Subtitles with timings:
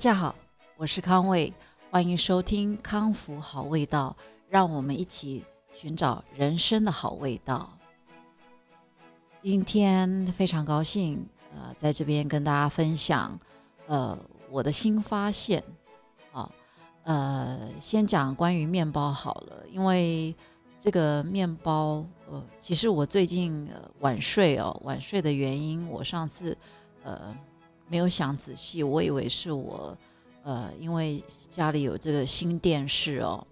[0.00, 0.34] 大家好，
[0.78, 1.52] 我是康卫，
[1.90, 4.16] 欢迎收听《康复好味道》，
[4.48, 5.44] 让我们一起
[5.74, 7.68] 寻找人生的好味道。
[9.42, 11.22] 今天非常高兴，
[11.54, 13.38] 呃，在这边跟大家分享，
[13.88, 14.18] 呃，
[14.48, 15.62] 我的新发现。
[16.32, 16.50] 啊，
[17.02, 20.34] 呃，先讲关于面包好了，因为
[20.78, 26.56] 这个面包，呃，其实我最近呃晚睡哦，晚睡的原因，我上次，
[27.04, 27.36] 呃。
[27.90, 29.98] 没有想仔细，我以为是我，
[30.44, 33.44] 呃，因为家里有这个新电视哦，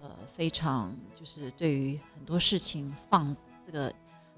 [0.00, 3.92] 呃，非常就是对于很多事情放这个，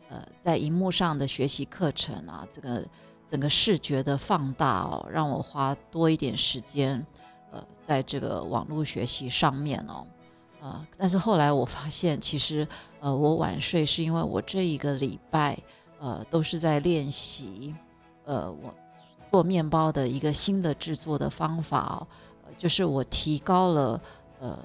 [0.08, 2.82] 呃，在荧幕上的学习课程啊，这个
[3.30, 7.06] 整个视觉的放大哦，让我花多一点时间，
[7.50, 10.06] 呃，在这个网络学习上面哦，
[10.62, 12.66] 呃，但是后来我发现，其实，
[13.00, 15.58] 呃，我晚睡是因为我这一个礼拜，
[16.00, 17.74] 呃，都是在练习，
[18.24, 18.74] 呃，我。
[19.32, 22.06] 做面包的一个新的制作的方法哦，
[22.58, 23.98] 就是我提高了
[24.40, 24.58] 呃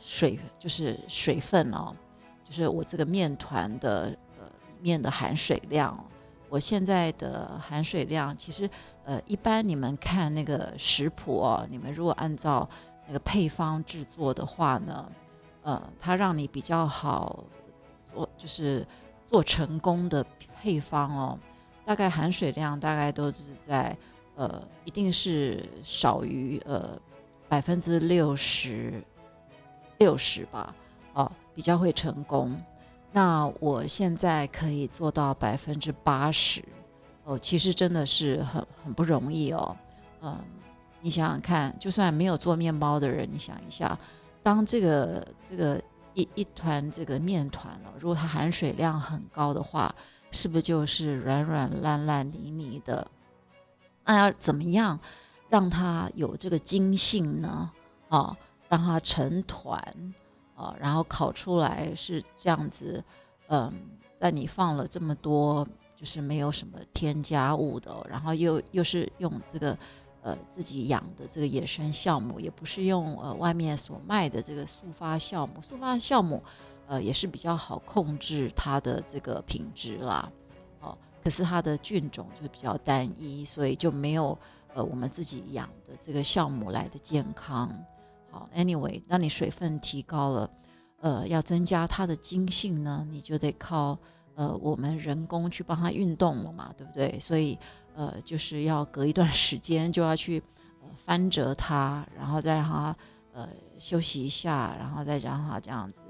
[0.00, 1.92] 水，就是水分哦，
[2.44, 4.46] 就是我这个面团的呃
[4.80, 5.98] 面的含水量。
[6.48, 8.70] 我现在的含水量其实
[9.04, 12.68] 呃一般你们看那个食谱哦，你们如果按照
[13.08, 15.10] 那个配方制作的话呢，
[15.62, 17.42] 呃，它让你比较好
[18.14, 18.86] 做，就是
[19.28, 20.24] 做成功的
[20.60, 21.36] 配方哦，
[21.84, 23.98] 大概含水量大概都是在。
[24.34, 26.98] 呃，一定是少于呃
[27.48, 29.02] 百分之六十
[29.98, 30.74] 六十吧，
[31.12, 32.58] 哦，比较会成功。
[33.12, 36.64] 那我现在可以做到百分之八十，
[37.24, 39.76] 哦，其实真的是很很不容易哦。
[40.22, 40.38] 嗯，
[41.02, 43.98] 你想想看，就算没有做面包的人，你想一下，
[44.42, 45.78] 当这个这个
[46.14, 49.94] 一一团这个面团哦，如果它含水量很高的话，
[50.30, 53.06] 是不是就是软软烂烂泥泥的？
[54.04, 54.98] 那要怎么样
[55.48, 57.70] 让它有这个筋性呢？
[58.08, 58.36] 啊，
[58.68, 59.80] 让它成团
[60.54, 63.02] 啊，然后烤出来是这样子。
[63.48, 63.72] 嗯，
[64.18, 69.76] 在你放了这么多，就是没有什么添加物的，然后又又是用这个
[70.22, 75.60] 呃自己养的这个野生酵母，也不是用呃外面所卖的这个速发酵母。
[75.60, 76.42] 速发酵母
[76.86, 80.30] 呃也是比较好控制它的这个品质啦。
[81.22, 84.36] 可是它的菌种就比较单一，所以就没有
[84.74, 87.72] 呃我们自己养的这个酵母来的健康。
[88.30, 90.50] 好，anyway，那你水分提高了，
[91.00, 93.96] 呃，要增加它的筋性呢，你就得靠
[94.34, 97.20] 呃我们人工去帮它运动了嘛，对不对？
[97.20, 97.58] 所以
[97.94, 100.42] 呃就是要隔一段时间就要去
[100.80, 102.96] 呃翻折它，然后再让它
[103.34, 106.00] 呃休息一下，然后再让它这样子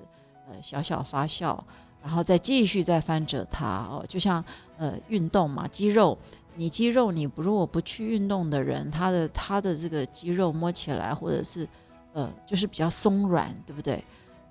[0.49, 1.59] 呃小小发酵。
[2.03, 4.45] 然后再继续再翻折它哦，就像
[4.77, 6.19] 呃运动嘛，肌肉，
[6.57, 11.67] 你肌肉你不如果不去运动的人，他的他的这个肌肉摸起来或者是
[12.13, 14.05] 呃就是比较松软，对不对？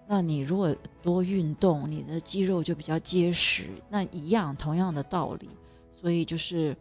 [0.07, 5.49] 那你如果多运动，你的肌肉就比较结实，那一样同样的道理。
[5.91, 6.75] 所以就是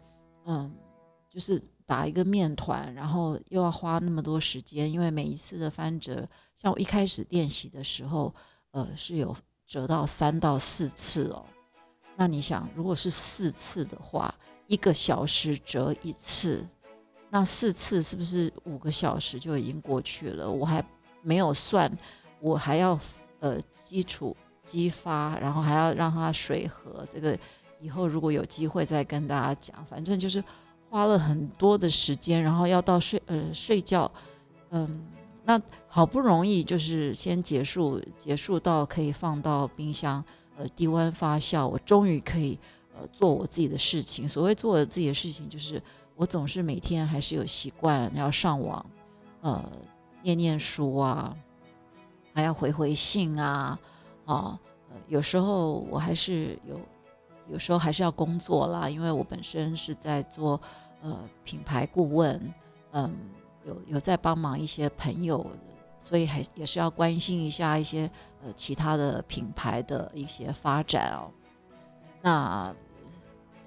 [0.45, 0.71] 嗯，
[1.29, 8.33] 就是打一个面团，然后又要花那么多时间，因为每一次的翻折，像我一开始练习的时候，
[8.71, 9.35] 呃是有。
[9.71, 11.45] 折到三到四次哦，
[12.17, 14.35] 那你想，如果是四次的话，
[14.67, 16.67] 一个小时折一次，
[17.29, 20.51] 那四次是不是五个小时就已经过去了？
[20.51, 20.83] 我还
[21.21, 21.89] 没有算，
[22.41, 22.99] 我还要
[23.39, 27.07] 呃基础激发，然后还要让它水和。
[27.09, 27.39] 这个
[27.79, 30.43] 以后如果有机会再跟大家讲，反正就是
[30.89, 34.11] 花了很多的时间，然后要到睡呃睡觉，
[34.71, 35.01] 嗯。
[35.51, 40.23] 那好不容易就是先结束，结束到可以放到冰箱，
[40.55, 42.57] 呃，低温发酵，我终于可以
[42.95, 44.29] 呃做我自己的事情。
[44.29, 45.83] 所谓做我自己的事情，就是
[46.15, 48.85] 我总是每天还是有习惯要上网，
[49.41, 49.61] 呃，
[50.21, 51.35] 念念书啊，
[52.33, 53.77] 还要回回信啊，
[54.23, 54.57] 啊，
[55.09, 56.79] 有时候我还是有，
[57.49, 60.61] 有时候还是要工作啦，因为我本身是在做
[61.01, 62.53] 呃品牌顾问，
[62.93, 63.13] 嗯。
[63.65, 65.45] 有有在帮忙一些朋友，
[65.99, 68.09] 所以还也是要关心一下一些
[68.43, 71.31] 呃其他的品牌的一些发展哦。
[72.21, 72.73] 那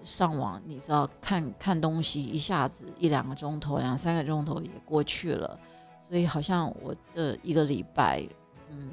[0.02, 5.58] 上网你知道看看东西，一下子一两个钟头、两三个钟头也过去了，
[6.08, 8.23] 所以好像我这一个礼拜，
[8.70, 8.91] 嗯，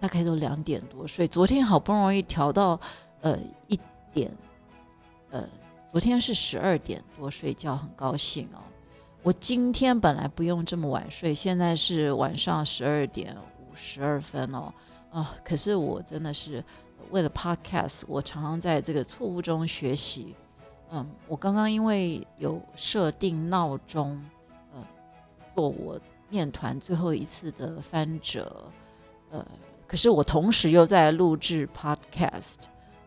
[0.00, 1.28] 大概都两点多睡。
[1.28, 2.80] 昨天好不容易调到
[3.20, 3.78] 呃一
[4.12, 4.32] 点，
[5.30, 5.46] 呃，
[5.92, 8.58] 昨天是十二点多睡觉，很高兴哦。
[9.22, 14.72] 我今天本来不用这么晚睡，现在是晚上十二点五十二分哦，
[15.10, 15.34] 啊！
[15.44, 16.64] 可是我真的是
[17.10, 20.34] 为了 podcast，我常常在这个错误中学习。
[20.90, 24.18] 嗯，我刚刚因为有设定闹钟，
[24.72, 24.82] 呃，
[25.54, 25.98] 做我
[26.30, 28.70] 面团最后一次的翻折，
[29.30, 29.44] 呃，
[29.86, 32.56] 可是我同时又在录制 podcast，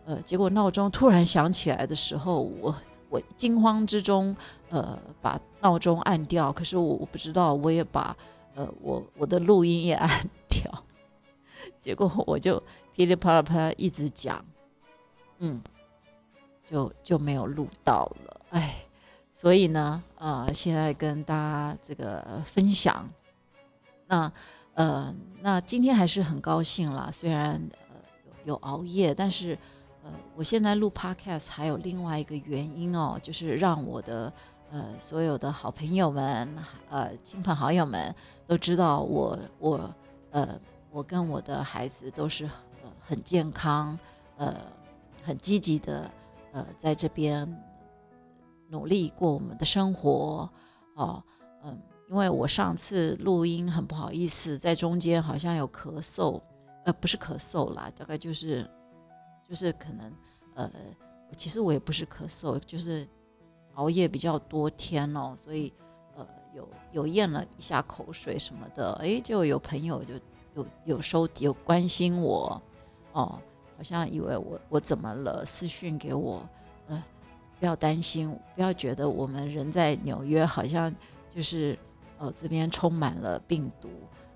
[0.06, 2.76] 呃，结果闹钟突然响起来的时候，我
[3.12, 4.36] 我惊慌之中，
[4.70, 8.18] 呃，把闹钟按掉，可是我我不知道，我也把
[8.56, 10.10] 呃我我的录音也按
[10.50, 10.84] 掉，
[11.78, 12.64] 结果我就
[12.96, 14.44] 噼里啪啦啪啦一直讲，
[15.38, 15.62] 嗯，
[16.68, 18.86] 就就没有录到了，哎。
[19.34, 23.10] 所以呢，呃，现在跟大家这个分享，
[24.06, 24.32] 那，
[24.76, 27.10] 呃，那今天还是很高兴啦。
[27.12, 27.60] 虽然
[27.90, 27.96] 呃
[28.46, 29.58] 有有熬夜，但是，
[30.04, 34.32] 呃，我现在录 podcast 还有另外一个原因哦，就是让我的
[34.72, 36.48] 呃所有的好朋友们，
[36.90, 38.14] 呃亲朋好友们
[38.48, 39.96] 都知道我我
[40.32, 40.60] 呃
[40.92, 43.98] 我跟我的孩子都是呃很健康，
[44.38, 44.56] 呃
[45.24, 46.10] 很积极的
[46.52, 47.48] 呃在这边。
[48.74, 50.50] 努力过我们的生活，
[50.96, 51.22] 哦，
[51.62, 51.78] 嗯，
[52.10, 56.42] 因为我上次录音很不好意思，在中间好像有咳嗽，
[56.86, 58.66] 呃，不是咳嗽啦，大概就是，
[59.52, 60.14] 就是可能，
[60.56, 60.72] 呃，
[61.36, 63.06] 其实我也不是咳嗽，就是
[63.74, 65.74] 熬夜比较多天哦，所以，
[66.16, 66.26] 呃，
[66.56, 70.14] 有有咽了一下口水什么的，哎，就有朋友就
[70.56, 72.62] 有有收有关心我，
[73.12, 73.38] 哦，
[73.76, 76.48] 好像以为我我怎么了，私讯给我，
[76.88, 77.04] 呃。
[77.60, 80.92] 不要担心，不要觉得我们人在纽约好像
[81.30, 81.78] 就是，
[82.18, 83.88] 呃，这边充满了病毒。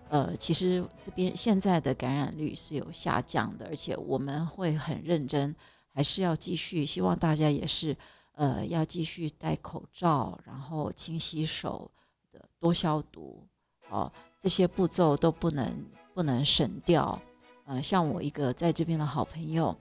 [0.09, 5.55] 呃，其实这边现在的感染率是有下降的，而且我们会很认真，
[5.93, 6.85] 还是要继续。
[6.85, 7.95] 希望大家也是，
[8.33, 11.89] 呃，要继续戴口罩，然后勤洗手
[12.31, 13.43] 的，多消毒。
[13.89, 17.21] 哦，这些步骤都不能不能省掉。
[17.65, 19.75] 呃，像我一个在这边的好朋友。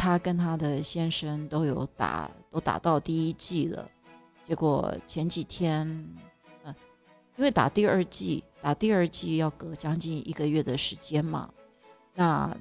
[0.00, 3.90] 他跟他的先生都有打，都打到第一季了。
[4.44, 6.08] 结果前几天，
[7.38, 11.48] 因为打第二季，打第二季要隔将近一个月的时间嘛。
[12.14, 12.54] 那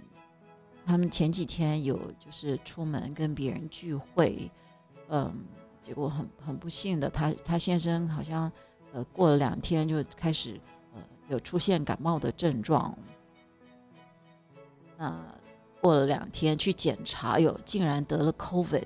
[0.86, 4.50] 他们前几天有就是出门跟别人聚会，
[5.10, 5.34] 嗯，
[5.82, 8.50] 结果很很不幸的，他他先生好像
[8.94, 10.62] 呃过了两天就开始
[10.96, 12.98] 呃有出现感冒的症状。
[14.98, 15.14] 那。
[15.80, 18.84] 过了两天去检查，有竟然得了 COVID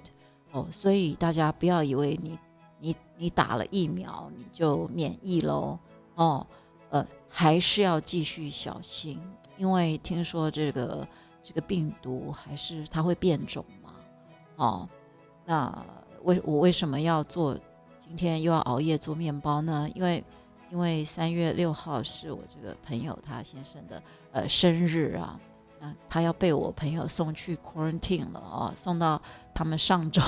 [0.52, 2.38] 哦，所以大家不要以为你
[2.82, 5.80] 你你打了疫苗你就免疫喽
[6.16, 6.46] 哦，
[6.90, 9.18] 呃，还是要继续小心，
[9.56, 11.08] 因为听说这个
[11.42, 13.94] 这个病毒还是它会变种嘛
[14.56, 14.90] 哦，
[15.46, 15.86] 那
[16.24, 17.58] 为我为什么要做
[18.00, 19.88] 今天又要熬夜做面包呢？
[19.96, 20.22] 因为
[20.72, 25.40] 因为三月六号是我这个朋友他先生的呃生日啊。
[26.08, 29.20] 他要被我朋友送去 quarantine 了哦，送到
[29.52, 30.22] 他们上周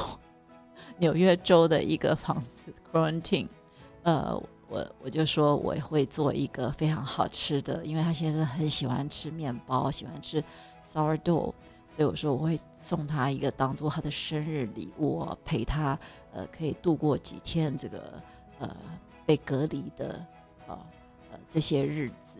[0.97, 3.47] 纽约州的一个房子 quarantine。
[4.03, 4.35] 呃，
[4.67, 10.43] 我我就说我会做一个非常好吃的，因为他先生很喜欢吃面包，喜欢吃
[10.85, 11.53] sourdough，
[11.95, 15.97] 所以我说我会送他一个当做他的生日礼物，陪他
[16.33, 18.21] 呃可以度过几天这个
[18.59, 18.75] 呃
[19.25, 20.15] 被隔离的
[20.67, 20.79] 啊
[21.31, 22.39] 呃这些日子。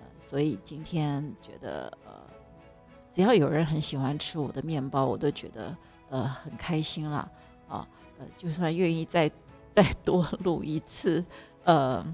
[0.00, 2.12] 呃，所以今天觉得呃。
[3.14, 5.76] 只要有人很喜欢吃我的面包，我都觉得
[6.08, 7.30] 呃很开心啦
[7.72, 7.88] 啊
[8.18, 9.30] 呃，就算愿意再
[9.72, 11.24] 再多录一次，
[11.64, 12.04] 呃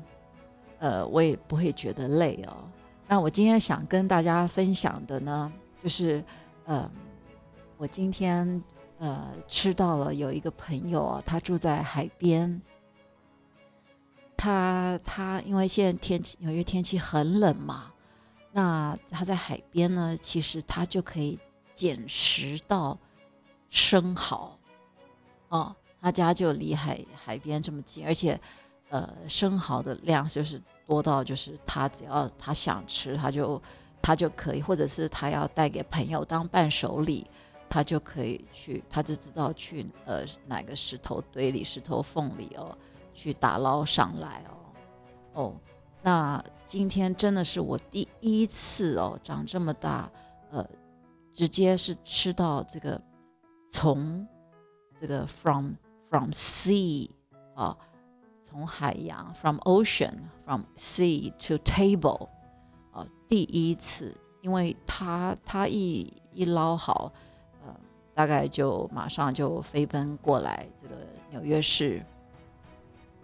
[0.78, 2.56] 呃，我也不会觉得累哦。
[3.08, 6.22] 那我今天想跟大家分享的呢，就是
[6.64, 6.90] 呃，
[7.76, 8.62] 我今天
[8.98, 12.60] 呃吃到了有一个朋友啊，他住在海边，
[14.36, 17.92] 他他因为现在天气纽约天气很冷嘛。
[18.50, 21.38] 那他在海边呢，其实他就可以
[21.72, 22.98] 捡拾到
[23.70, 24.57] 生蚝，
[25.48, 28.38] 哦，他家就离海海边这么近，而且，
[28.88, 33.60] 呃，生蚝的量就是多到就是他只要他想吃，他就
[34.00, 37.26] 他就可以，或者是他要带给朋友当伴手礼，
[37.68, 42.76] 他就可以去，他就知道去呃哪个石头堆里、石头缝里哦，
[43.14, 45.54] 去打捞上来哦，哦。
[46.00, 50.08] 那今天真的是我第一次哦，长这么大，
[50.52, 50.64] 呃，
[51.34, 53.00] 直接是吃到这个
[53.68, 54.26] 从
[55.00, 55.72] 这个 from
[56.08, 57.10] from sea
[57.54, 57.76] 啊，
[58.42, 60.14] 从海洋 from ocean
[60.44, 62.28] from sea to table
[62.92, 67.12] 啊，第一次，因为他他一一捞好，
[67.64, 67.74] 呃，
[68.14, 70.94] 大概就马上就飞奔过来这个
[71.30, 72.04] 纽约市，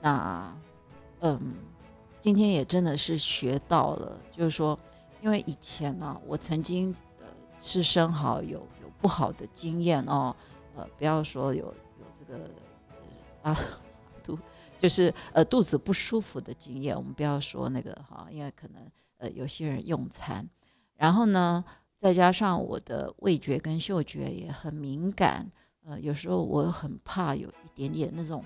[0.01, 0.57] 那
[1.21, 1.55] 嗯。
[2.21, 4.79] 今天也真的是学到了，就是说，
[5.21, 6.89] 因为以前呢，我曾经
[7.21, 7.27] 呃
[7.61, 10.35] 吃生蚝有有不好的经验哦，
[10.77, 12.51] 呃，不要说有有这个
[13.43, 13.57] 啊
[14.25, 14.39] 肚，
[14.77, 16.97] 就是呃肚子不舒服的经验。
[16.97, 20.49] 我们不要说那个哈，因为可能呃有些人用餐，
[20.97, 21.65] 然后呢，
[22.01, 25.51] 再加上我的味觉跟嗅觉也很敏感，
[25.85, 28.45] 呃，有时候我很怕有一点点那种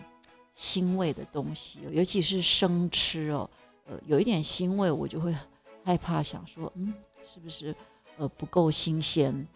[0.55, 3.49] 腥味的东西，尤其是生吃哦，
[3.87, 5.35] 呃，有一点腥味我就会
[5.85, 6.93] 害怕，想说嗯，
[7.23, 7.75] 是不是
[8.17, 9.47] 呃不够新鲜？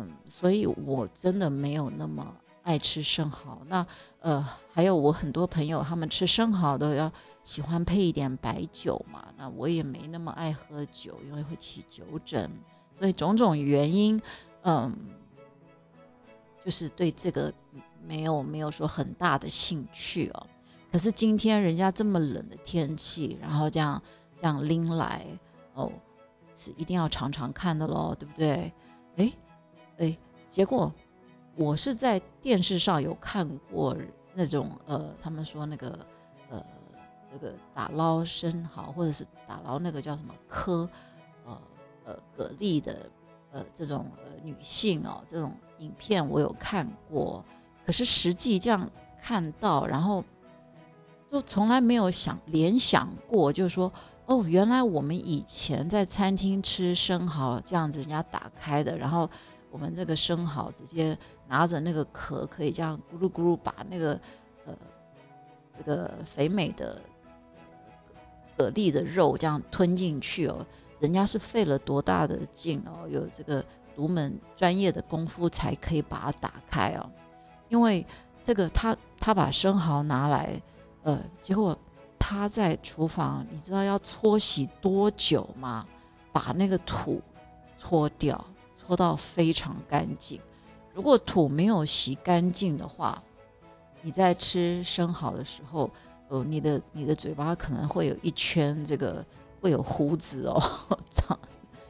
[0.00, 2.24] 嗯，所以我真的没有那么
[2.62, 3.58] 爱吃生蚝。
[3.66, 3.84] 那
[4.20, 7.10] 呃，还有我很多朋友，他们吃生蚝都要
[7.42, 9.26] 喜欢配一点白酒嘛。
[9.36, 12.48] 那我也没那么爱喝酒，因为会起酒疹。
[12.96, 14.20] 所以种种原因，
[14.62, 14.96] 嗯，
[16.64, 17.52] 就是对这个
[18.06, 20.46] 没有没有说很大的兴趣哦。
[20.92, 24.00] 可是今天人家这么冷的天气，然后这样
[24.36, 25.26] 这样拎来
[25.74, 25.90] 哦，
[26.54, 28.72] 是一定要尝尝看的喽，对不对？
[29.16, 29.32] 诶。
[29.98, 30.16] 哎，
[30.48, 30.92] 结果
[31.56, 33.96] 我是在电视上有看过
[34.32, 35.98] 那种呃，他们说那个
[36.50, 36.64] 呃，
[37.32, 40.88] 这个打捞生蚝或者是打捞那个叫什么科
[41.44, 41.60] 呃
[42.04, 43.10] 呃蛤蜊的
[43.50, 47.44] 呃这种呃女性哦，这种影片我有看过，
[47.84, 48.88] 可是实际这样
[49.20, 50.22] 看到，然后
[51.28, 53.92] 就从来没有想联想过，就是说
[54.26, 59.28] 哦，原来我们以前在餐厅吃生蚝这样子，人家打开的，然后。
[59.70, 64.20] 我们这个生蚝直接拿着那个壳，可以这样咕噜咕噜把那个
[64.66, 64.74] 呃
[65.76, 67.00] 这个肥美的
[68.56, 70.66] 蛤蜊的肉这样吞进去哦。
[71.00, 77.10] 人家是费了多大的劲哦，有这个独门专业的功夫才可以把它打开哦。
[77.68, 78.04] 因为
[78.42, 80.60] 这个他他把生蚝拿来，
[81.02, 81.78] 呃，结果
[82.18, 85.86] 他在厨房，你知道要搓洗多久吗？
[86.32, 87.22] 把那个土
[87.78, 88.44] 搓掉。
[88.88, 90.40] 拖到非常干净。
[90.94, 93.22] 如果土没有洗干净的话，
[94.00, 95.90] 你在吃生蚝的时候，
[96.28, 99.22] 呃，你的你的嘴巴可能会有一圈这个
[99.60, 100.58] 会有胡子哦，
[101.10, 101.38] 长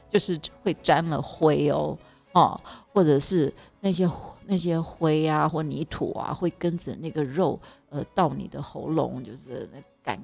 [0.08, 1.96] 就是会沾了灰哦，
[2.32, 2.60] 哦，
[2.92, 4.10] 或者是那些
[4.44, 10.20] 那些灰啊或泥土啊会跟着那个肉呃到你的喉咙，就是那感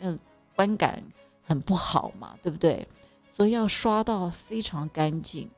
[0.00, 0.18] 那
[0.56, 1.00] 观感
[1.44, 2.84] 很不好嘛，对不对？
[3.30, 5.48] 所以要刷到非常干净。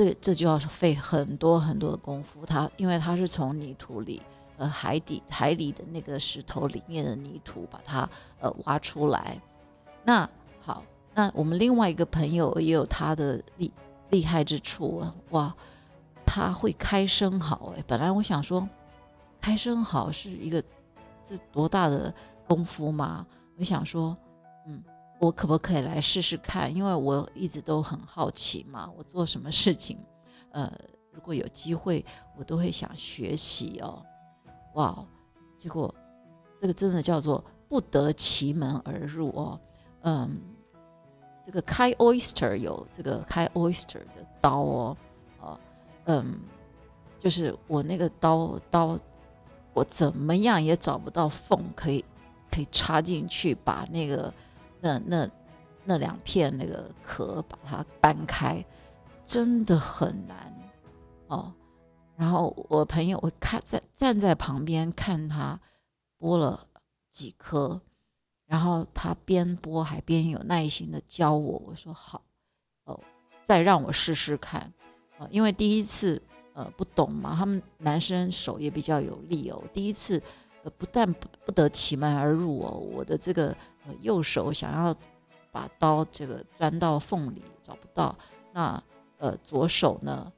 [0.00, 4.22] 这这就要费很多很多的功夫，它因为它是从泥土里，
[4.56, 8.08] 呃，海底海里的那个石头里面的泥土把它
[8.40, 9.38] 呃挖出来。
[10.02, 10.26] 那
[10.58, 13.70] 好，那我们另外一个朋友也有他的厉
[14.08, 15.54] 厉害之处啊哇，
[16.24, 18.66] 他会开生蚝哎，本来我想说
[19.38, 20.64] 开生蚝是一个
[21.22, 22.14] 是多大的
[22.48, 23.26] 功夫吗？
[23.58, 24.16] 我想说，
[25.20, 26.74] 我可不可以来试试看？
[26.74, 28.90] 因为我一直都很好奇嘛。
[28.96, 29.98] 我做什么事情，
[30.50, 30.72] 呃，
[31.12, 32.02] 如果有机会，
[32.38, 34.02] 我都会想学习哦。
[34.76, 35.04] 哇，
[35.58, 35.94] 结果
[36.58, 39.60] 这个真的叫做不得其门而入哦。
[40.04, 40.40] 嗯，
[41.44, 44.96] 这个开 oyster 有这个开 oyster 的刀哦，
[45.38, 45.60] 哦，
[46.06, 46.40] 嗯，
[47.18, 48.98] 就是我那个刀刀，
[49.74, 52.02] 我怎么样也找不到缝可以
[52.50, 54.32] 可以插进去，把那个。
[54.80, 55.30] 那那
[55.84, 58.64] 那两片那个壳把它掰开，
[59.24, 60.54] 真的很难
[61.28, 61.52] 哦。
[62.16, 65.58] 然后我朋友我看在站在旁边看他
[66.18, 66.66] 剥了
[67.10, 67.80] 几颗，
[68.46, 71.62] 然后他边剥还边有耐心的教我。
[71.66, 72.22] 我说好
[72.84, 73.00] 哦，
[73.44, 74.72] 再让我试试看
[75.18, 76.22] 啊，因为第一次
[76.52, 80.22] 呃不懂嘛，他们男生手也比较有力哦，第一次。
[80.62, 83.48] 呃，不但不不得其门而入哦，我的这个
[83.86, 84.94] 呃右手想要
[85.50, 88.14] 把刀这个钻到缝里找不到，
[88.52, 88.82] 那
[89.16, 90.30] 呃左手呢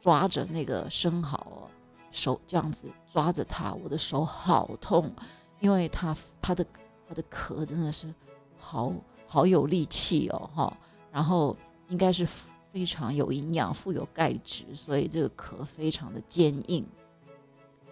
[0.00, 1.70] 抓着那个生蚝，
[2.10, 5.12] 手这样子抓着它，我的手好痛，
[5.60, 6.66] 因为它它的
[7.08, 8.12] 它的壳真的是
[8.58, 8.92] 好
[9.28, 10.76] 好有力气哦哈，
[11.12, 11.56] 然后
[11.88, 12.26] 应该是
[12.72, 16.84] 非常有营养，富有钙质，所以这个壳非常的坚硬，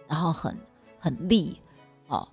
[0.05, 0.57] 然后很。
[1.05, 1.61] 很利，
[2.07, 2.27] 哦，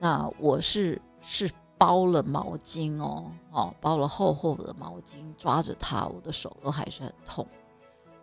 [0.00, 1.48] 那我是是
[1.78, 7.46] 包了毛巾哦，哦，包了厚厚的毛巾，抓着它，我的手都还是很痛。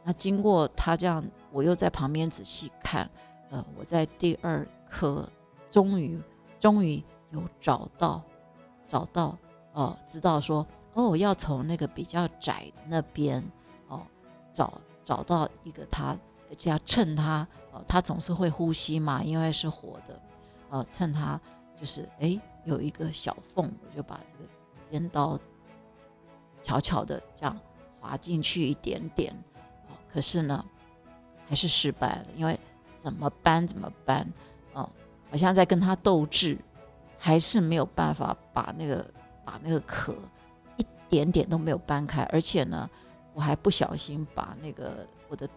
[0.03, 3.09] 那经过他这样，我又在旁边仔细看，
[3.49, 5.25] 呃，我在第二颗
[5.69, 6.21] 终于
[6.59, 7.01] 终于
[7.31, 8.21] 有找到，
[8.85, 9.37] 找到
[9.71, 13.41] 哦，知道说哦，要从那个比较窄的那边
[13.87, 14.01] 哦，
[14.53, 16.17] 找找到一个它。
[16.49, 20.21] 而且要趁它，呃，它总是会呼吸嘛，因为是活的，
[20.69, 21.39] 呃，趁它
[21.79, 24.49] 就是哎有一个小缝，我就把这个
[24.89, 25.39] 尖刀
[26.61, 27.57] 悄悄的这样
[27.99, 29.33] 划进去一点点，
[29.87, 30.63] 哦，可是呢
[31.47, 32.59] 还是失败了，因为
[32.99, 34.27] 怎么搬怎么搬，
[34.73, 34.89] 哦，
[35.29, 36.57] 好像在跟他斗智，
[37.17, 39.05] 还是没有办法把那个
[39.45, 40.15] 把那个壳
[40.77, 42.89] 一点点都没有搬开，而且呢，
[43.33, 45.47] 我还不小心把那个我的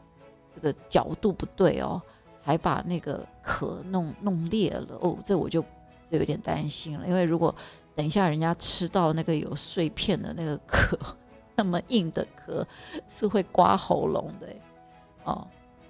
[0.54, 2.00] 这个角度不对哦，
[2.42, 5.62] 还把那个壳弄弄裂了哦，这我就
[6.10, 7.54] 就有点担心了，因为如果
[7.94, 10.98] 等一下人家吃到那个有碎片的那个壳，
[11.54, 12.66] 那么硬的壳
[13.08, 14.48] 是会刮喉咙的
[15.24, 15.46] 哦，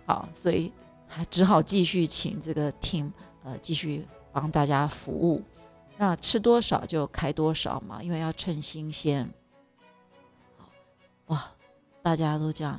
[0.06, 0.72] 好，所以
[1.06, 3.10] 还只好继续请这个 team。
[3.42, 5.42] 呃，继续帮大家服务，
[5.96, 9.26] 那吃多少就开多少嘛，因为要趁新鲜。
[11.28, 11.42] 哇，
[12.02, 12.78] 大家都这样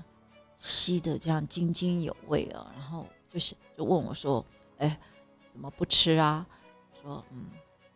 [0.62, 4.46] 吸的这样津津有味啊，然后就是就问我说
[4.78, 4.96] ：“哎，
[5.52, 6.46] 怎么不吃啊？”
[7.02, 7.46] 说：“嗯，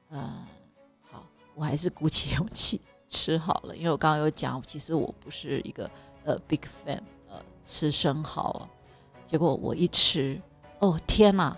[0.09, 0.47] 呃，
[1.11, 5.89] 好，我还是鼓起勇气 吃好了，因为我刚刚有讲，其实我不是一个
[6.23, 8.67] 呃 big fan，呃，吃生蚝。
[9.23, 10.41] 结果我一吃，
[10.79, 11.55] 哦天哪！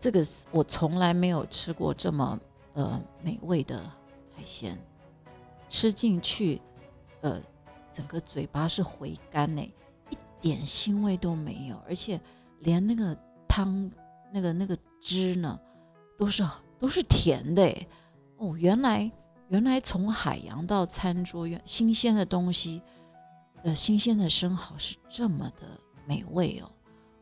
[0.00, 2.40] 这个我从来没有吃过这么
[2.72, 3.78] 呃美味的
[4.34, 4.78] 海鲜，
[5.68, 6.62] 吃进去，
[7.20, 7.42] 呃，
[7.92, 9.70] 整个嘴巴是回甘呢，
[10.40, 12.20] 点腥味都没有，而且
[12.60, 13.16] 连那个
[13.48, 13.90] 汤
[14.32, 15.58] 那个那个汁呢，
[16.16, 16.44] 都是
[16.78, 17.74] 都是甜的
[18.36, 19.10] 哦，原来
[19.48, 22.82] 原来从海洋到餐桌，原新鲜的东西，
[23.62, 25.66] 呃，新鲜的生蚝是这么的
[26.06, 26.70] 美味哦，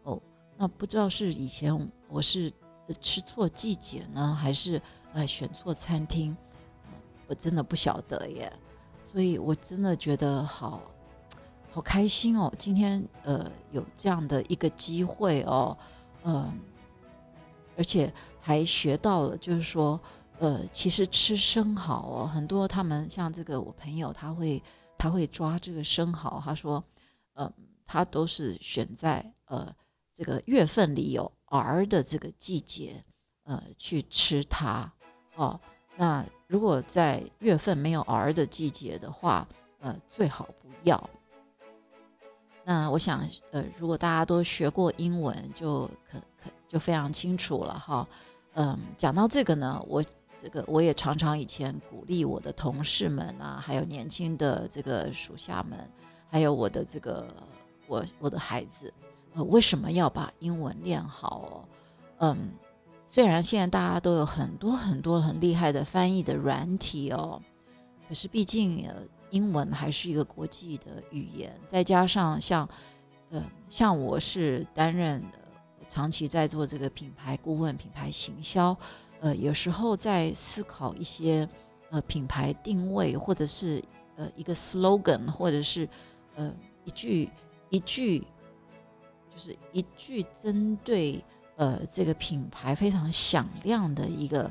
[0.02, 0.22] 哦，
[0.56, 2.52] 那不知道是以前我是。
[3.00, 4.80] 吃错季节呢，还是
[5.12, 6.36] 呃选错餐厅？
[7.26, 8.52] 我真的不晓得耶。
[9.02, 10.80] 所以我真的觉得好
[11.76, 15.76] 好开心哦，今天呃有这样的一个机会哦，
[16.24, 16.50] 嗯，
[17.76, 20.00] 而且还学到了，就是说
[20.38, 24.62] 呃，其实吃生蚝哦，很多他们像这个我朋友，他会
[24.96, 26.82] 他会抓这个生蚝，他说，
[27.34, 27.52] 嗯，
[27.84, 29.70] 他都是选在呃
[30.14, 31.30] 这个月份里有。
[31.48, 33.04] 儿的这个季节，
[33.44, 34.90] 呃，去吃它
[35.34, 35.60] 哦。
[35.94, 39.46] 那如果在月份没有儿的季节的话，
[39.78, 41.10] 呃，最好不要。
[42.68, 48.04] 那我想，呃，如果大家都学过英文，就可可就非常清楚了哈。
[48.54, 50.02] 嗯，讲到这个呢，我
[50.42, 55.78] 这个我也常常以前鼓励我的同事们啊，还有年轻的这个属下们，
[56.28, 57.24] 还有我的这个
[57.86, 58.92] 我我的孩子。
[59.34, 61.68] 呃，为什么要把英文练好哦？
[62.18, 62.50] 嗯，
[63.06, 67.40] 虽然现在大家都有很多很多很厉害的翻译的软体哦，
[68.08, 68.94] 可是毕竟呃，
[69.30, 72.68] 英文还是一个国际的语言，再加上像，
[73.30, 75.38] 呃，像我是担任的，
[75.88, 78.76] 长期在做这个品牌顾问、品牌行销，
[79.20, 81.48] 呃，有时候在思考一些
[81.90, 83.82] 呃品牌定位，或者是
[84.16, 85.88] 呃一个 slogan，或者是
[86.34, 87.30] 呃一句
[87.70, 88.26] 一句。
[89.28, 91.22] 就是一句针对
[91.56, 94.50] 呃这个品牌非常响亮的一个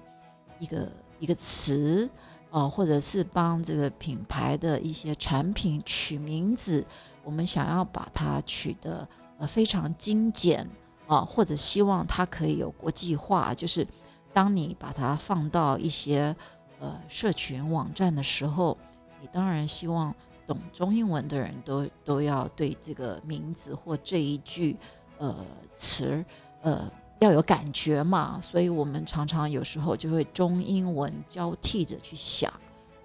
[0.59, 2.07] 一个一个词
[2.55, 6.85] 哦，或者是帮这个品牌的一些产品取名字，
[7.21, 9.05] 我们想要把它取得
[9.37, 10.65] 呃非常精简
[11.05, 13.53] 啊，或者希望它可以有国际化。
[13.53, 13.85] 就是
[14.31, 16.33] 当你把它放到一些
[16.79, 18.77] 呃社群网站的时候，
[19.21, 20.15] 你当然希望。
[20.47, 24.77] 懂中英文的人都都要对这个名字或这一句
[25.17, 26.23] 呃词
[26.61, 26.87] 呃
[27.19, 32.51] 要有感觉嘛，所以我们常常有时候就会中英文交替着去想，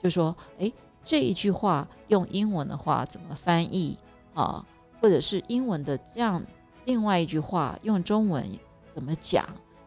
[0.02, 0.72] 就说哎
[1.04, 3.98] 这一句话用英文的话怎么翻译
[4.34, 4.64] 啊，
[5.00, 6.42] 或者是英文的这样
[6.84, 8.44] 另外一句话用中文
[8.92, 9.44] 怎么讲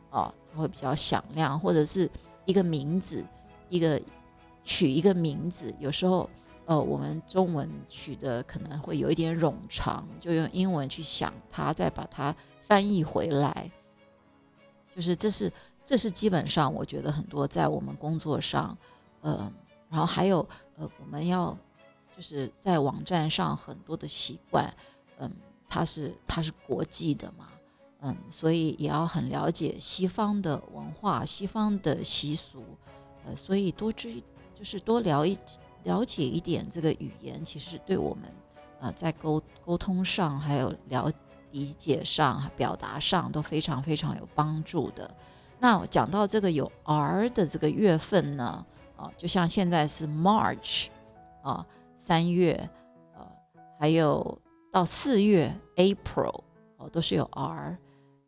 [0.09, 2.09] 啊，会比较响亮，或者是
[2.45, 3.25] 一个名字
[3.69, 4.01] 一个
[4.63, 6.29] 取一个名字，有时候。
[6.65, 12.33] 呃，我们中文取的可能会有一点冗长，就用英文去想它，再把它
[12.69, 13.69] 翻译回来。
[14.95, 15.51] 就是这是
[15.85, 18.77] 这是基本上，我觉得很多在我们工作上，
[19.21, 19.51] 呃，
[19.89, 21.57] 然后还有呃，我们要
[22.15, 24.73] 就是在网站上很多的习惯，
[25.17, 25.31] 嗯，
[25.67, 27.47] 它是它是国际的嘛，
[28.01, 32.63] 嗯，所以也要很了解西方的文化、西方的习俗，
[33.25, 34.21] 呃，所以多知
[34.55, 35.37] 就是多聊一。
[35.83, 38.31] 了解一点这个语言，其实对我们，
[38.79, 41.11] 呃，在沟沟通上，还有了
[41.53, 45.09] 理解上、表达上都非常非常有帮助的。
[45.59, 48.65] 那讲到这个有 R 的这个月份呢，
[48.97, 50.87] 啊，就像现在是 March，
[51.41, 51.65] 啊，
[51.97, 52.69] 三月，
[53.15, 53.25] 呃，
[53.79, 54.37] 还有
[54.71, 56.41] 到四月 April，
[56.77, 57.77] 哦，都是有 R。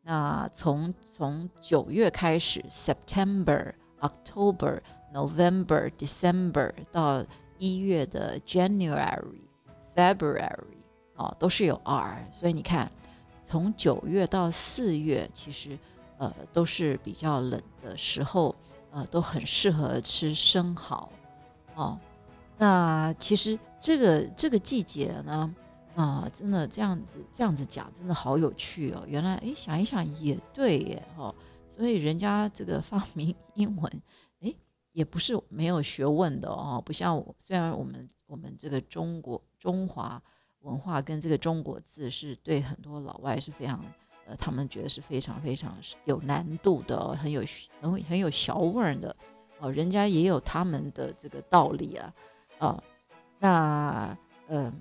[0.04, 4.80] 那从从九月开始 September、October、
[5.12, 7.26] November、December 到
[7.58, 9.42] 一月的 January、
[9.96, 10.78] February
[11.16, 12.92] 哦，都是有 R，所以你看，
[13.46, 15.78] 从九月到四月，其实
[16.18, 18.56] 呃，都是比较冷的时候，
[18.92, 21.10] 呃，都很适合吃生蚝
[21.76, 22.00] 哦。
[22.58, 25.54] 那其实这个这个季节呢，
[25.96, 29.04] 啊，真的这样子这样子讲，真的好有趣哦。
[29.06, 31.34] 原来哎，想一想也对耶，哦，
[31.68, 34.02] 所以人家这个发明英文，
[34.40, 34.54] 哎，
[34.94, 36.82] 也不是没有学问的哦。
[36.84, 40.22] 不像我，虽然我们我们这个中国中华
[40.66, 43.80] 文化跟这个中国字是对很多老外是非常。
[44.28, 47.44] 呃，他们觉得是非常非常有难度的，很有
[47.80, 49.16] 很很有小味的，
[49.60, 52.14] 哦，人家也有他们的这个道理啊，
[52.58, 52.84] 啊，
[53.38, 54.74] 那呃，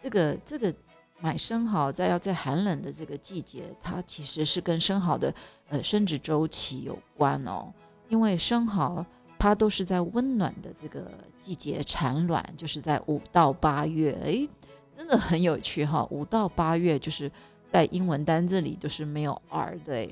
[0.00, 0.72] 这个这个
[1.18, 5.34] 买生蚝在要在寒冷的这个季节，它其实是跟生蚝的
[5.68, 7.74] 呃生殖周期有关哦，
[8.08, 9.04] 因为生蚝
[9.36, 14.48] 它都是在温暖的这个季节产卵，就是在五到八月，诶，
[14.92, 17.30] 真的很有趣哈，五到八月就是。
[17.72, 20.06] 在英文单字里就是没有 r 的，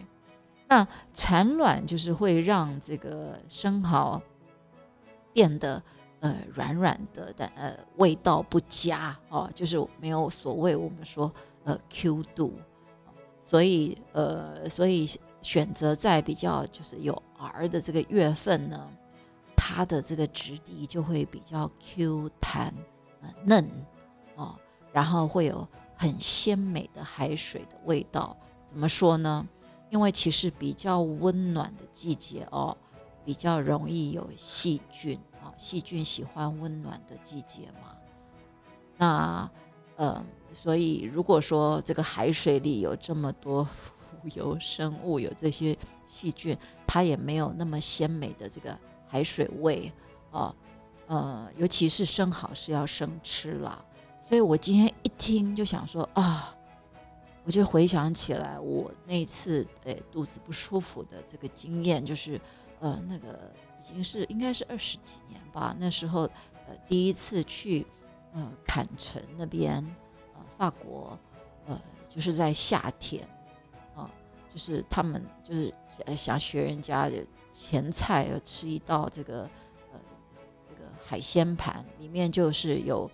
[0.66, 4.18] 那产卵就是会让这个生蚝
[5.34, 5.82] 变得
[6.20, 11.30] 呃软软的，但呃味道不佳哦，就是没有所谓我们说
[11.64, 12.54] 呃 Q 度，
[13.42, 15.06] 所以呃所以
[15.42, 18.90] 选择在比较就是有 r 的这个月份呢，
[19.54, 22.72] 它的这个质地就会比较 Q 弹
[23.44, 23.68] 嫩
[24.34, 24.56] 哦，
[24.92, 25.66] 然后会有。
[26.02, 29.46] 很鲜美的海水的味道，怎么说呢？
[29.90, 32.74] 因为其实比较温暖的季节哦，
[33.22, 37.94] 比较容易有细菌啊，细菌喜欢温暖的季节嘛。
[38.96, 39.50] 那
[39.96, 40.24] 呃，
[40.54, 45.76] 所以如果说这个海水里有这么多浮游生物，有这些
[46.06, 48.74] 细菌，它也没有那么鲜美的这个
[49.06, 49.92] 海水味
[50.30, 50.56] 哦。
[51.08, 53.84] 呃，尤其是生蚝是要生吃啦。
[54.30, 56.54] 所以我今天一听就想说啊，
[57.42, 62.40] 我就回想起来我那次诶肚子不舒服的这个经验，就是
[62.78, 66.20] 呃那个已经是应该是二十几年吧，那时候
[66.68, 67.84] 呃第一次去
[68.32, 69.84] 呃坎城那边
[70.36, 71.18] 呃法国
[71.66, 71.76] 呃
[72.08, 73.28] 就是在夏天
[73.96, 74.08] 啊，
[74.48, 75.74] 就是他们就是
[76.16, 77.16] 想学人家的
[77.50, 79.42] 前菜，要吃一道这个
[79.92, 79.98] 呃
[80.68, 83.10] 这个海鲜盘，里面就是有。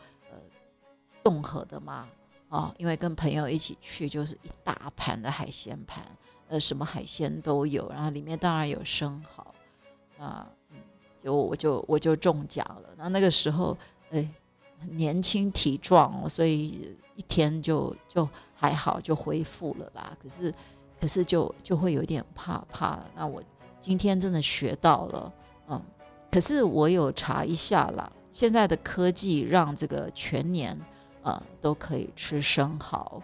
[1.27, 2.07] 综合的嘛，
[2.51, 6.05] 啊，因为跟朋友一起去，就是一大盘的海鲜盘，
[6.47, 9.45] 呃，什么海鲜都有，然后里面当然有生蚝，
[10.25, 10.77] 啊，嗯，
[11.21, 12.91] 就我就我就中奖了。
[12.97, 13.77] 那那个时候，
[14.11, 14.25] 哎，
[14.93, 20.17] 年轻体壮，所以一天就就还好，就恢复了啦。
[20.23, 20.55] 可是，
[21.01, 23.01] 可是就就会有点怕怕。
[23.17, 23.43] 那我
[23.81, 25.33] 今天真的学到了，
[25.67, 25.83] 嗯，
[26.31, 30.79] 可是我有查一下啦，现在的科技让这个全年。
[31.27, 33.21] 呃，都可以吃生蚝，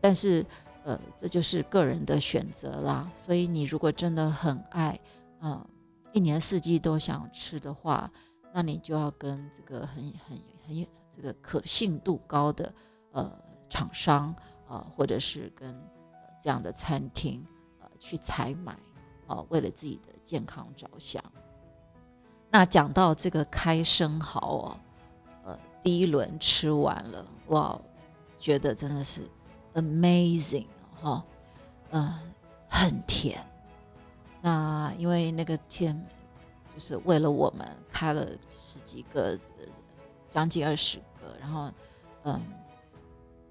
[0.00, 0.44] 但是
[0.82, 3.08] 呃，这就是个人的选择啦。
[3.16, 4.98] 所以你如果真的很爱，
[5.40, 5.64] 嗯，
[6.12, 8.10] 一年四季都想吃的话，
[8.52, 12.74] 那你就要跟这个很很很有这个可信度高的
[13.12, 13.32] 呃
[13.70, 14.34] 厂商
[14.66, 15.80] 啊，或者是跟
[16.40, 17.46] 这样的餐厅
[17.78, 18.76] 呃去采买
[19.28, 21.22] 啊，为了自己的健康着想。
[22.50, 24.76] 那讲到这个开生蚝哦。
[25.82, 27.80] 第一轮吃完了，哇，
[28.38, 29.22] 觉得真的是
[29.74, 30.66] amazing
[31.00, 31.24] 哈，
[31.90, 32.32] 嗯，
[32.68, 33.44] 很甜。
[34.40, 36.00] 那因为那个天
[36.72, 39.38] 就是为了我们开了十几个，
[40.30, 41.70] 将近二十个，然后
[42.24, 42.40] 嗯，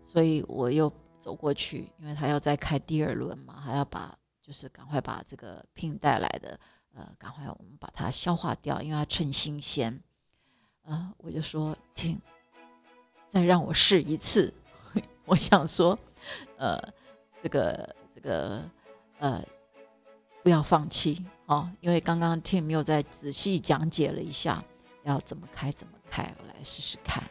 [0.04, 6.60] 所以我又走过去，因为他要再开第二轮嘛，还要把就是赶快把这个聘带来的
[6.94, 10.02] 呃，赶快我们把它消化掉，因为要趁新鲜。
[10.86, 12.20] 啊，我就说听，
[13.30, 14.54] 再让我试一次。
[15.26, 15.98] 我想说，
[16.58, 16.82] 呃，
[17.42, 18.62] 这个这个
[19.20, 19.42] 呃，
[20.44, 24.64] 不要放弃哦，因为刚刚 Tim 又在仔细讲解了一下
[25.04, 27.24] 要怎么开怎么开，我来试试看。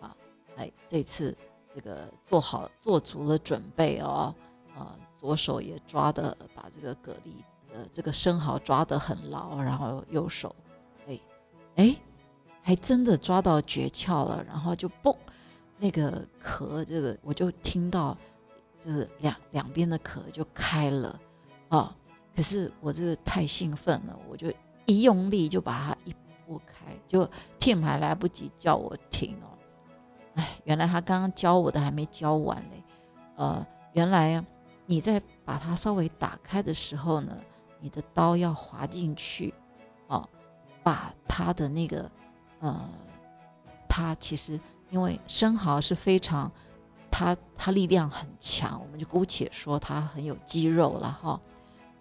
[0.00, 0.14] 啊，
[0.56, 1.36] 哎，这次
[1.74, 4.34] 这个做好做足了准备哦，
[4.76, 7.32] 啊，左手也抓的把这个蛤蜊
[7.72, 10.54] 呃这个生蚝抓得很牢，然后右手，
[11.08, 11.18] 哎
[11.76, 11.96] 哎。
[12.66, 15.14] 还真的抓到诀窍了，然后就嘣，
[15.76, 18.16] 那个壳，这个我就听到，
[18.80, 21.20] 就是两两边的壳就开了，
[21.68, 21.94] 啊！
[22.34, 24.50] 可是我这个太兴奋了，我就
[24.86, 26.14] 一用力就把它一
[26.46, 27.28] 拨开，就
[27.60, 29.52] Tim 还来不及叫我停哦。
[30.36, 32.84] 哎，原来他刚刚教我的还没教完呢。
[33.36, 34.42] 呃，原来
[34.86, 37.36] 你在把它稍微打开的时候呢，
[37.78, 39.52] 你的刀要滑进去，
[40.06, 40.26] 哦，
[40.82, 42.10] 把它的那个。
[42.64, 42.88] 呃，
[43.86, 46.50] 它其实因为生蚝是非常，
[47.10, 51.38] 它它力量很强，我们就姑且说它很有肌肉了哈。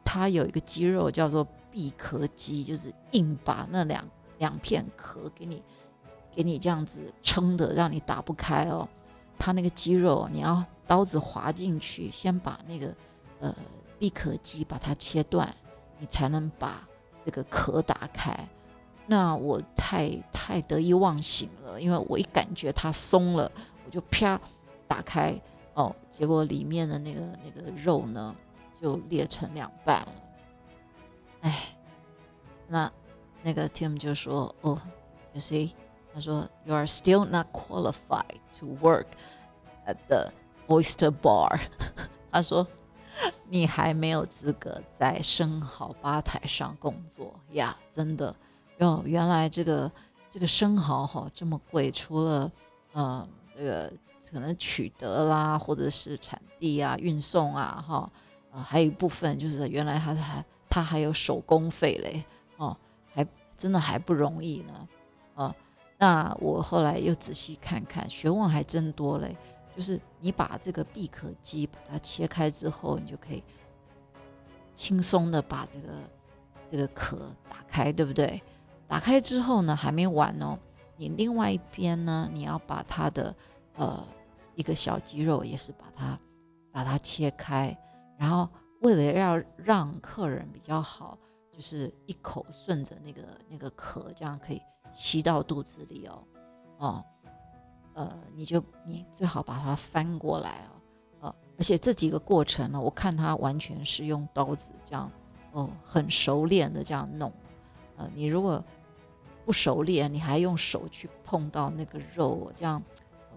[0.06, 5.62] 它有一个肌肉叫做闭壳肌，就是硬把那两两片壳给你
[6.34, 8.88] 给你这样子撑的，让你打不开哦。
[9.38, 12.96] 它那个肌肉，你要刀子划进去，先把那个
[13.42, 13.54] 呃
[14.00, 15.54] 闭壳肌把它切断，
[16.00, 16.88] 你才能把
[17.26, 18.48] 这个壳打开。
[19.14, 23.52] 那我太太得意忘形了，因为我一感觉它松了，
[23.86, 24.42] 我就啪
[24.88, 25.40] 打开
[25.76, 28.36] 哦，结果里面的那个那个肉呢
[28.82, 30.14] 就裂成两半了。
[31.42, 31.60] 哎，
[32.68, 32.92] 那
[33.44, 34.82] 那个 Tim 就说：“哦
[35.34, 35.74] ，You see，
[36.12, 39.06] 他说 You are still not qualified to work
[39.86, 40.34] at the
[40.68, 41.60] oyster bar。
[42.34, 42.66] ”他说
[43.48, 48.36] ：“你还没有资格在生蚝吧台上工作呀，真的。”
[48.80, 49.92] 哦，原来这个
[50.30, 52.52] 这个生蚝哈这么贵，除了
[52.94, 53.94] 呃这个
[54.32, 58.12] 可能取得啦，或者是产地啊、运送啊哈，
[58.52, 62.24] 呃还有一部分就是原来它还它还有手工费嘞
[62.58, 62.76] 哦，
[63.14, 63.26] 还
[63.58, 64.88] 真的还不容易呢
[65.36, 65.56] 哦。
[65.98, 69.36] 那我后来又仔细看看，学问还真多嘞。
[69.76, 73.42] 就是你把这个闭壳机把它切开之后，你就可以
[74.76, 75.88] 轻松的把这个
[76.72, 78.40] 这个壳打开，对不对？
[78.94, 80.56] 打开之后呢，还没完哦。
[80.98, 83.36] 你另外一边呢，你要把它的
[83.74, 84.08] 呃
[84.54, 86.20] 一个小肌肉也是把它
[86.72, 87.76] 把它切开，
[88.20, 88.48] 然后
[88.82, 91.18] 为了要让客人比较好，
[91.50, 94.62] 就是一口顺着那个那个壳，这样可以
[94.94, 96.24] 吸到肚子里哦。
[96.78, 97.06] 哦，
[97.96, 100.70] 呃，你就你最好把它翻过来哦。
[101.22, 105.12] 呃，而且这几个过程呢，我看他完全是用刀子这样
[105.52, 107.34] 哦，很熟练的这样弄。
[107.98, 108.64] 呃，你如果
[109.46, 112.82] 不熟练，你还用手去碰到那个肉，这样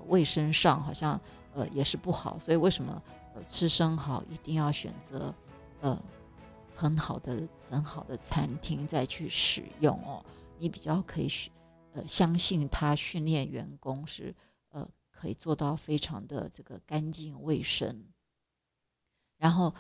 [0.07, 1.21] 卫生上好像
[1.53, 2.39] 呃也是不好。
[2.39, 3.03] 所以为什么
[3.35, 5.35] 呃吃生蚝一定要选择
[5.81, 6.01] 呃
[6.75, 10.25] 很好的很好的餐厅再去使用哦？
[10.59, 11.29] 你比较可以
[11.93, 14.33] 呃相信他训练员工是
[14.71, 18.05] 呃可以做到非常的这个干净卫生。
[19.39, 19.75] 然后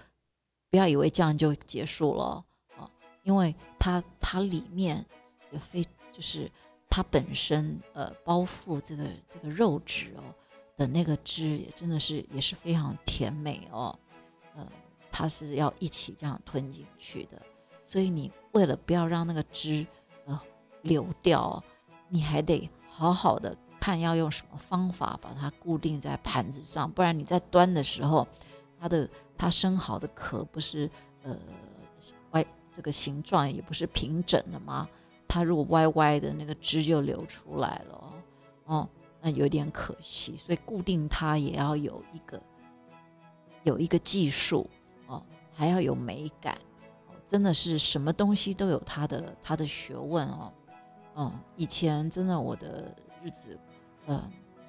[0.70, 2.44] 不要以为这样就结束了
[2.76, 2.90] 啊，
[3.22, 5.06] 因为它它里面
[5.52, 5.86] 也非。
[6.16, 6.50] 就是
[6.88, 10.22] 它本身呃包覆这个这个肉质哦
[10.78, 13.98] 的那个汁也真的是也是非常甜美哦，
[14.54, 14.66] 呃
[15.12, 17.42] 它是要一起这样吞进去的，
[17.84, 19.86] 所以你为了不要让那个汁
[20.24, 20.40] 呃
[20.80, 21.62] 流掉，
[22.08, 28.26] 你还得好好的看要用什么方法把它固定在盘子上，不然你在端的时候，
[28.80, 30.90] 它的它生蚝的壳不是
[31.22, 31.36] 呃
[32.30, 34.88] 歪这个形状也不是平整的吗？
[35.36, 37.94] 它如果歪歪的，那个汁就流出来了
[38.64, 38.88] 哦，哦，
[39.20, 42.40] 那有点可惜，所以固定它也要有一个
[43.62, 44.66] 有一个技术
[45.06, 45.22] 哦，
[45.52, 46.54] 还要有美感
[47.06, 50.50] 哦，真的是什么东西都有它的它的学问哦，
[51.16, 53.60] 嗯，以前真的我的日子，
[54.06, 54.18] 嗯，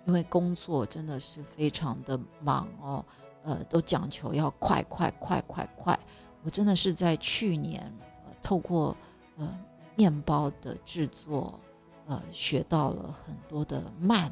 [0.06, 3.06] 因为工作真的是非常的忙哦，
[3.43, 5.97] 呃，都讲求要快快快快快，
[6.43, 7.82] 我真的是在去年
[8.25, 8.93] 呃透过
[9.38, 9.58] 嗯。
[9.98, 11.60] 面包的制作，
[12.06, 14.32] 呃，学到了很多的慢，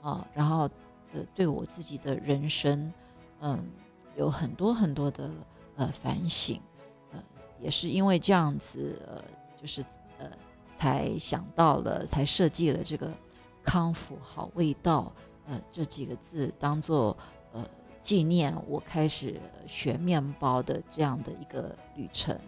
[0.00, 0.70] 啊，然后
[1.12, 2.92] 呃，对我自己的人生，
[3.40, 3.58] 嗯，
[4.16, 5.28] 有很多很多的
[5.74, 6.60] 呃反省，
[7.10, 7.20] 呃，
[7.60, 9.20] 也是因为这样子，呃，
[9.60, 9.84] 就是
[10.16, 10.30] 呃，
[10.76, 13.12] 才想到了，才设计了这个
[13.64, 15.12] 康复好味道，
[15.48, 17.16] 呃，这几个字当做
[17.52, 17.66] 呃
[18.00, 22.38] 纪念我开始学面包的这样的一个旅程。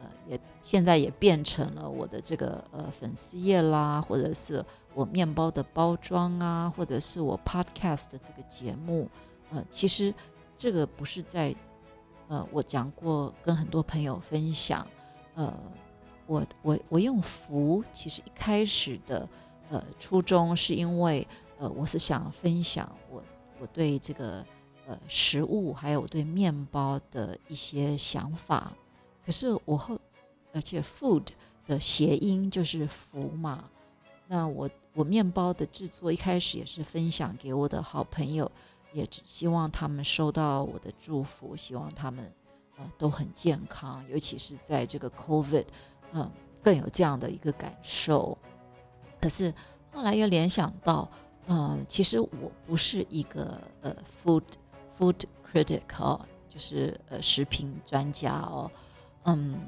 [0.00, 9.08] 呃，也现在也变成了我的这个呃粉丝页啦，或者是我面包的包装啊，或者是我 podcast 的这个节目。
[9.50, 10.14] 呃，其实
[10.56, 11.54] 这个不是在
[12.28, 14.86] 呃我讲过跟很多朋友分享。
[15.34, 15.52] 呃，
[16.26, 19.28] 我我我用福，其实一开始的
[19.70, 21.26] 呃初衷是因为
[21.58, 23.22] 呃我是想分享我
[23.60, 24.44] 我对这个
[24.86, 28.72] 呃食物还有对面包的一些想法。
[29.24, 29.98] 可是我后，
[30.52, 31.26] 而且 food
[31.66, 33.64] 的谐音就是福嘛。
[34.26, 38.50] 那我我面包的制作一开始也是分享给我的好朋友，
[38.92, 42.32] 也只希望他们收到我的祝福，希望他们
[42.76, 45.66] 呃都很健康，尤其是在这个 COVID，
[46.12, 46.30] 嗯，
[46.62, 48.36] 更有这样的一个感受。
[49.20, 49.52] 可是
[49.92, 51.08] 后来又联想到，
[51.46, 54.44] 嗯，其实我不是一个呃 food
[54.98, 55.16] food
[55.52, 58.70] critic 哦，就是呃食品专家哦。
[59.24, 59.58] 嗯，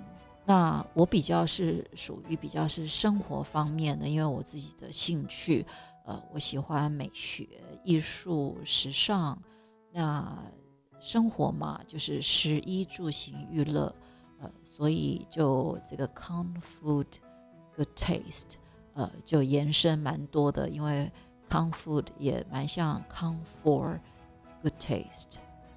[0.44, 5.64] 那我比较是属于比较是生活方面的，因为我自己的兴趣，
[6.04, 7.48] 呃，我喜欢美学、
[7.84, 9.40] 艺术、时尚。
[9.92, 10.42] 那
[11.00, 13.94] 生活嘛，就是食衣住行娱乐，
[14.40, 17.06] 呃，所以就这个 “con food
[17.76, 18.54] Good Taste，
[18.94, 21.12] 呃，就延伸蛮多的，因为
[21.50, 23.98] “con food” 也蛮像 “con for
[24.62, 25.34] Good Taste，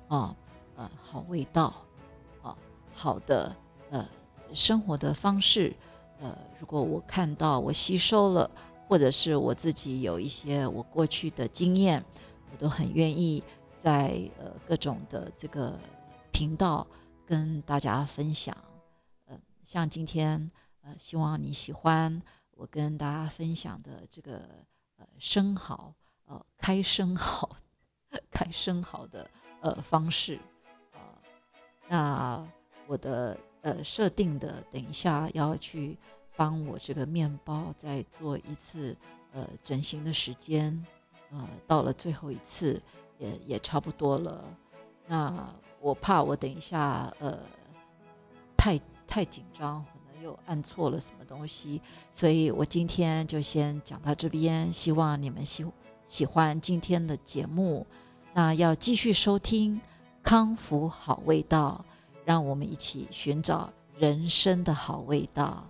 [0.07, 0.33] 啊，
[0.77, 1.73] 呃，好味道，
[2.41, 2.55] 啊，
[2.93, 3.53] 好的，
[3.89, 4.07] 呃，
[4.53, 5.75] 生活的方式，
[6.19, 8.49] 呃，如果我看到我吸收了，
[8.87, 12.03] 或者是我自己有一些我过去的经验，
[12.51, 13.43] 我都很愿意
[13.79, 15.79] 在呃各种的这个
[16.31, 16.85] 频道。
[17.27, 18.55] 跟大家分享，
[19.25, 20.51] 呃，像今天，
[20.83, 22.21] 呃，希望你喜欢
[22.51, 24.47] 我跟大家分享的这个
[24.97, 25.91] 呃生蚝，
[26.27, 27.49] 呃，开生蚝，
[28.29, 29.27] 开生蚝的
[29.61, 30.39] 呃方式，
[30.93, 31.17] 啊，
[31.87, 32.47] 那
[32.85, 35.97] 我的呃设定的，等一下要去
[36.37, 38.95] 帮我这个面包再做一次
[39.33, 40.85] 呃整形的时间，
[41.31, 42.81] 呃，到了最后一次
[43.17, 44.45] 也也差不多了，
[45.05, 45.53] 那。
[45.81, 47.37] 我怕我等一下，呃，
[48.57, 51.79] 太太紧张，可能又按错了什么东西，
[52.11, 54.73] 所以我今天就先讲到这边。
[54.73, 55.63] 希望你们喜
[56.07, 57.85] 喜欢今天的节目，
[58.33, 59.79] 那要继续收听
[60.23, 61.85] 康复好味道，
[62.25, 65.65] 让我们一起寻找人生的好味道。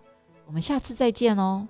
[0.47, 1.67] 我们下次再见哦。